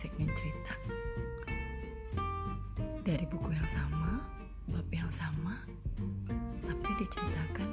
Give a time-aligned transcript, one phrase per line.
[0.00, 0.72] segmen cerita
[3.04, 4.16] dari buku yang sama,
[4.64, 5.60] bab yang sama,
[6.64, 7.68] tapi diceritakan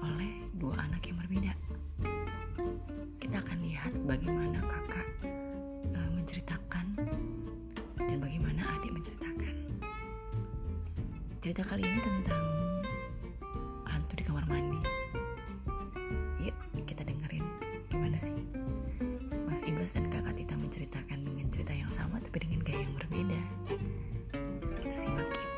[0.00, 1.52] oleh dua anak yang berbeda.
[3.20, 5.08] Kita akan lihat bagaimana kakak
[5.92, 6.86] uh, menceritakan
[8.00, 9.54] dan bagaimana adik menceritakan.
[11.44, 12.51] Cerita kali ini tentang
[23.12, 23.40] berbeda.
[24.80, 25.50] Kita simak yuk.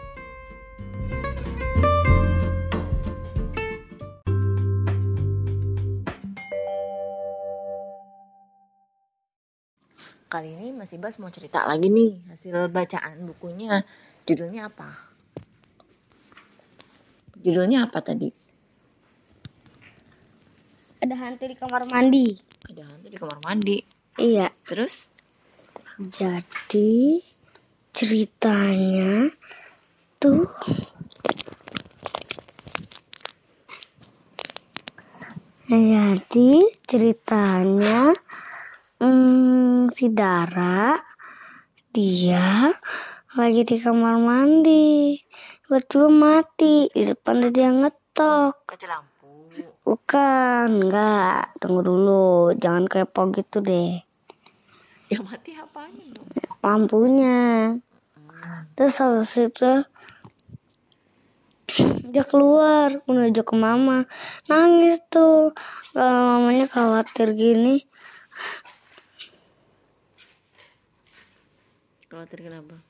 [10.26, 13.86] Kali ini Mas Ibas mau cerita lagi nih hasil bacaan bukunya.
[14.26, 14.90] Judulnya apa?
[17.38, 18.34] Judulnya apa tadi?
[20.98, 22.34] Ada hantu di kamar mandi.
[22.66, 23.78] Ada hantu di kamar mandi.
[24.18, 24.50] Iya.
[24.66, 25.14] Terus?
[26.10, 27.33] Jadi
[27.94, 29.30] ceritanya
[30.18, 30.42] tuh
[35.64, 38.10] Jadi ceritanya
[39.00, 40.98] hmm, si Dara
[41.94, 42.74] dia
[43.38, 45.14] lagi di kamar mandi
[45.64, 48.76] tiba-tiba mati di depan dia ngetok.
[49.86, 51.56] Bukan enggak.
[51.62, 54.04] Tunggu dulu jangan kepo gitu deh.
[55.08, 56.43] Yang mati apanya?
[56.64, 57.76] Lampunya.
[58.72, 59.84] Terus habis itu
[62.08, 64.08] dia keluar menuju ke mama.
[64.48, 65.52] Nangis tuh
[65.92, 67.84] kalau mamanya khawatir gini.
[72.08, 72.80] Khawatir kenapa?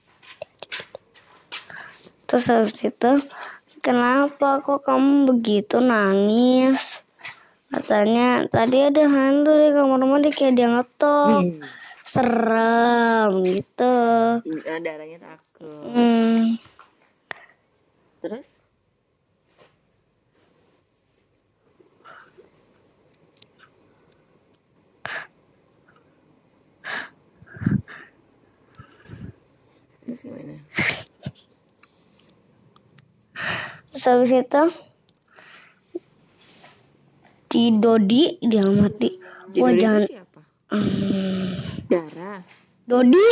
[2.35, 3.13] terus habis itu
[3.79, 7.07] kenapa kok kamu begitu nangis?
[7.71, 11.63] Katanya tadi ada hantu di kamar mandi kayak dia ngetok
[12.05, 13.97] serem gitu
[14.45, 15.89] Hmm, darahnya takut.
[15.89, 16.61] hmm.
[18.21, 18.47] Terus?
[30.05, 30.57] Terus gimana?
[33.89, 34.63] Terus habis itu
[37.49, 39.17] di Dodi dia mati.
[39.57, 40.41] Wah Judulnya jangan siapa?
[40.75, 42.41] Hmm, Darah.
[42.85, 43.31] Dodi,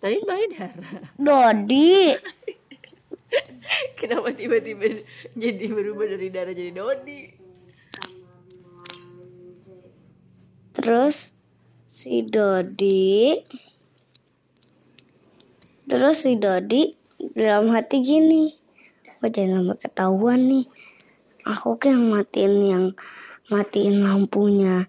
[0.00, 0.92] Tadi bilangnya darah.
[1.14, 2.16] Dodi.
[4.00, 5.04] Kenapa tiba-tiba
[5.36, 7.20] jadi berubah dari darah jadi Dodi?
[10.70, 11.36] Terus
[11.90, 13.36] si Dodi
[15.90, 16.94] Terus si Dodi
[17.36, 18.48] dalam hati gini
[19.20, 20.66] Wah jangan sampai ketahuan nih
[21.44, 22.84] Aku kan yang matiin yang
[23.50, 24.88] matiin lampunya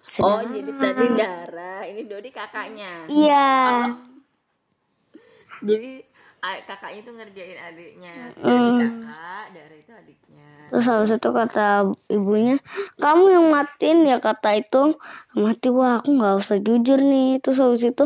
[0.00, 3.04] Oh, Sedang- jadi tadi darah, ini Dodi kakaknya.
[3.06, 3.60] Iya
[5.68, 6.00] Jadi
[6.40, 8.14] a- kakaknya tuh ngerjain adiknya.
[8.32, 10.48] Dodi kakak, darah itu adiknya.
[10.70, 11.68] Terus habis itu kata
[12.08, 12.56] ibunya,
[12.96, 14.96] kamu yang matiin ya kata itu.
[15.34, 17.42] Mati wah aku nggak usah jujur nih.
[17.42, 18.04] Terus habis itu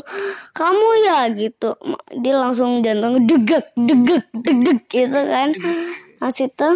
[0.51, 1.77] kamu ya gitu.
[2.19, 5.53] Dia langsung jantung degek degek degek gitu kan.
[6.19, 6.69] Habis itu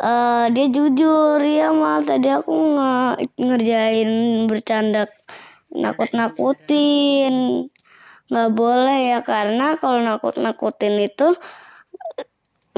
[0.00, 2.94] eh, dia jujur ya mal tadi aku nge
[3.36, 4.10] ngerjain
[4.48, 5.04] bercanda
[5.70, 7.68] nakut-nakutin.
[8.30, 11.34] Nggak boleh ya karena kalau nakut-nakutin itu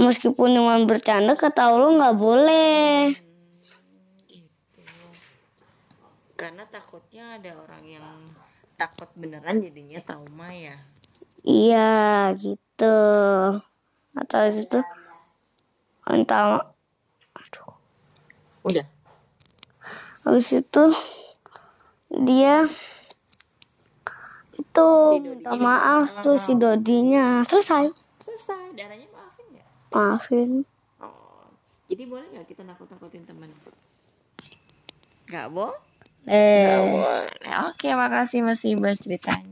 [0.00, 3.12] meskipun cuma bercanda kata lu nggak boleh
[6.32, 8.08] Karena takutnya ada orang yang
[8.74, 10.74] takut beneran jadinya trauma ya.
[11.46, 12.98] iya gitu
[14.12, 14.78] atau itu
[16.02, 16.66] entah
[18.62, 18.86] Udah.
[20.22, 20.84] habis itu
[22.22, 22.70] dia
[24.54, 27.90] itu Dodinya minta maaf tuh si Dodinya selesai
[28.22, 29.66] Selesai, darahnya maafin nggak?
[29.90, 30.50] maafin
[31.02, 31.50] Oh,
[31.90, 33.50] jadi boleh nggak kita nakut-nakutin teman?
[35.26, 35.80] Nggak boleh.
[36.30, 36.78] eh
[37.66, 39.50] Oke, makasih Mas Ibas ceritanya.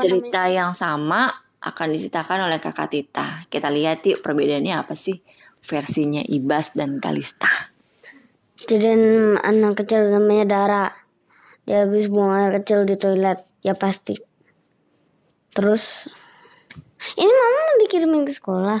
[0.00, 3.44] Cerita yang sama akan diceritakan oleh kakak Tita.
[3.52, 5.20] Kita lihat yuk perbedaannya apa sih
[5.60, 7.52] versinya Ibas dan Kalista.
[8.68, 8.96] jadi
[9.40, 10.86] anak kecil namanya Dara.
[11.68, 13.44] Dia habis buang air kecil di toilet.
[13.60, 14.16] Ya pasti.
[15.52, 16.08] Terus
[17.16, 18.80] ini mama dikirimin ke sekolah.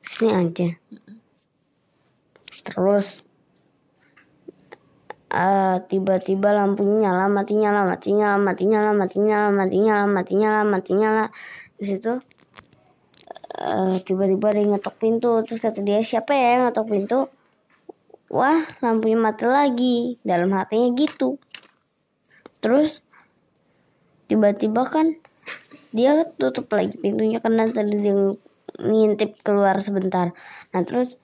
[0.00, 0.68] Sini aja.
[2.64, 3.24] Terus
[5.30, 10.34] eh, tiba-tiba lampunya nyala mati nyala mati nyala mati nyala mati nyala mati nyala mati
[10.34, 11.24] nyala mati nyala.
[11.78, 12.12] Di situ
[13.62, 15.30] eh, tiba-tiba ada yang ngetok pintu.
[15.46, 17.18] Terus kata dia siapa ya yang ngetok pintu?
[18.30, 19.96] Wah lampunya mati lagi.
[20.26, 21.38] Dalam hatinya gitu.
[22.60, 23.06] Terus
[24.26, 25.18] tiba-tiba kan
[25.90, 28.14] dia tutup lagi pintunya karena tadi dia
[28.78, 30.30] ngintip keluar sebentar.
[30.70, 31.18] Nah terus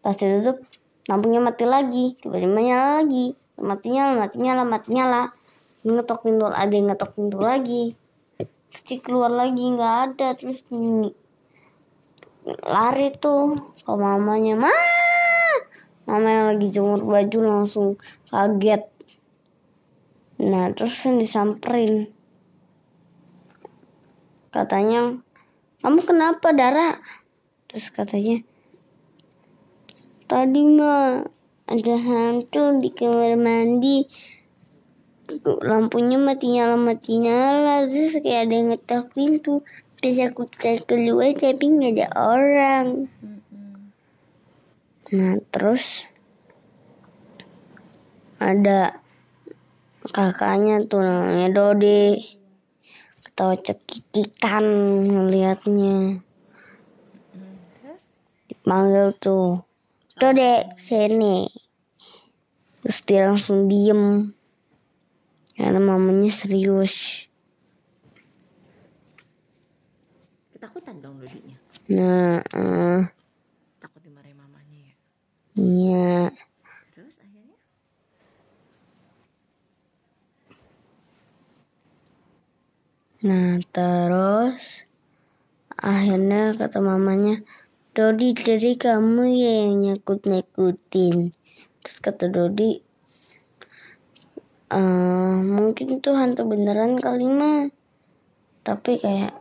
[0.00, 0.64] pas ditutup
[1.10, 3.34] lampunya mati lagi tiba-tiba nyala lagi.
[3.58, 5.34] Mati nyala mati nyala mati nyala.
[5.82, 7.98] Ngetok pintu ada yang ngetok pintu lagi.
[8.70, 10.38] Terus keluar lagi nggak ada.
[10.38, 10.62] Terus
[12.62, 14.54] lari tuh ke mamanya.
[14.54, 14.74] Ma!
[16.06, 17.98] Mama yang lagi jemur baju langsung
[18.30, 18.86] kaget.
[20.38, 22.06] Nah terus kan disamperin.
[24.54, 25.18] Katanya
[25.82, 27.02] kamu kenapa Dara?
[27.66, 28.42] Terus katanya
[30.30, 31.26] tadi mah
[31.66, 34.06] ada hantu di kamar mandi.
[35.42, 37.90] Lampunya mati nyala mati nyala.
[37.90, 39.66] Terus kayak ada yang ngetok pintu.
[39.98, 42.86] Terus aku cari keluar tapi nggak ada orang.
[45.10, 46.06] Nah terus
[48.38, 49.02] ada
[50.14, 52.22] kakaknya tuh namanya Dode.
[53.26, 54.64] Ketawa cekikikan
[55.10, 56.22] ngeliatnya.
[58.50, 59.69] Dipanggil tuh
[60.20, 61.48] Dode sini.
[62.84, 64.36] Terus dia langsung diem.
[65.56, 67.24] Karena mamanya serius.
[70.52, 71.56] Ketakutan dong Dodinya.
[71.90, 73.00] nah eh,
[73.80, 74.94] Takut dimarahin mamanya ya.
[75.56, 76.14] iya.
[76.92, 77.56] Terus akhirnya?
[83.20, 84.84] Nah terus
[85.80, 87.40] akhirnya kata mamanya
[87.90, 91.34] Dodi dari kamu ya yang nyakut nyakutin
[91.82, 92.78] terus kata Dodi
[94.70, 97.66] "Eh, mungkin itu hantu beneran kali mah
[98.62, 99.34] tapi kayak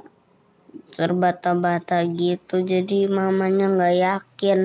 [0.97, 4.59] terbata-bata gitu jadi mamanya nggak yakin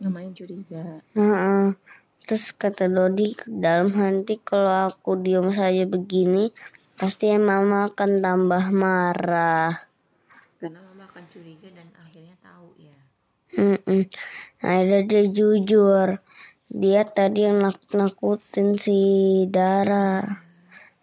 [0.00, 1.04] namanya curiga.
[1.12, 1.76] Nah,
[2.24, 6.48] terus kata Dodi dalam hati kalau aku diam saja begini
[6.96, 9.92] pasti mama akan tambah marah.
[10.56, 12.98] Karena mama akan curiga dan akhirnya tahu ya.
[13.56, 14.10] Mm-mm.
[14.58, 16.18] Akhirnya dia jujur.
[16.72, 19.00] Dia tadi yang nakut-nakutin si
[19.46, 20.24] Dara.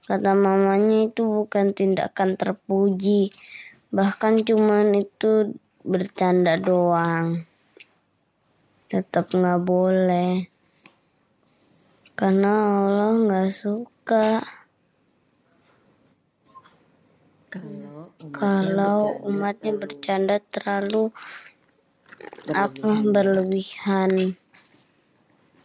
[0.10, 3.30] Kata mamanya itu bukan tindakan terpuji.
[3.94, 5.54] Bahkan cuman itu
[5.86, 7.46] bercanda doang.
[8.90, 10.50] Tetap nggak boleh.
[12.18, 14.42] Karena Allah nggak suka
[17.50, 21.04] Kalau umatnya kalau bercanda umatnya terlalu bercanda terlalu
[22.54, 24.38] apa berlebihan.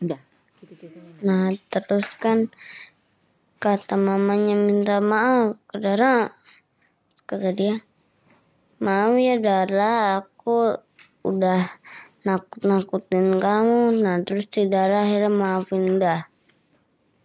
[0.01, 0.21] Udah,
[0.65, 0.89] gitu.
[1.21, 2.49] Nah, terus kan
[3.61, 6.33] kata mamanya minta maaf ke Dara.
[7.29, 7.81] Kata dia,
[8.81, 10.81] maaf ya Dara, aku
[11.25, 11.69] udah
[12.25, 14.01] nakut-nakutin kamu.
[14.01, 16.29] Nah, terus si Dara akhirnya maafin dah.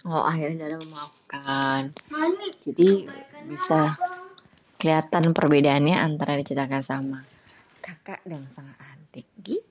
[0.07, 1.81] Oh, akhirnya Dara memaafkan.
[2.59, 3.07] Jadi
[3.47, 3.95] bisa
[4.79, 7.19] kelihatan perbedaannya antara diceritakan sama
[7.83, 9.27] kakak dan sang adik.
[9.43, 9.68] Gitu.